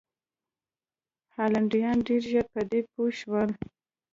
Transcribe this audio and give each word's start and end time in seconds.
هالنډیان 1.35 1.97
ډېر 2.07 2.21
ژر 2.31 2.45
پر 2.53 2.63
دې 2.71 2.79
پوه 2.91 3.09
شول. 3.19 3.49